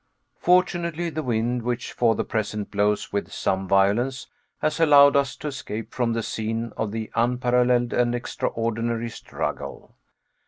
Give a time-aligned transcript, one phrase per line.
[0.39, 4.25] Fortunately the wind, which for the present blows with some violence,
[4.59, 9.93] has allowed us to escape from the scene of the unparalleled and extraordinary struggle.